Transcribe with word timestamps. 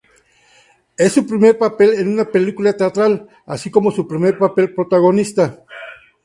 Es 0.97 1.13
su 1.13 1.27
primer 1.27 1.59
papel 1.59 1.93
en 1.93 2.07
una 2.07 2.25
película 2.25 2.75
teatral, 2.75 3.29
así 3.45 3.69
como 3.69 3.91
su 3.91 4.07
primer 4.07 4.35
papel 4.39 4.73
protagonista. 4.73 5.63